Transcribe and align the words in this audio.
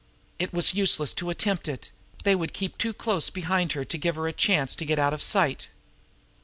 It 0.39 0.51
was 0.51 0.73
useless 0.73 1.13
to 1.13 1.29
attempt 1.29 1.67
it; 1.67 1.91
they 2.23 2.33
would 2.33 2.53
keep 2.53 2.75
too 2.79 2.91
close 2.91 3.29
behind 3.29 3.69
to 3.69 3.83
give 3.83 4.15
her 4.15 4.27
a 4.27 4.33
chance 4.33 4.73
to 4.77 4.83
get 4.85 4.97
out 4.97 5.13
of 5.13 5.21
sight. 5.21 5.67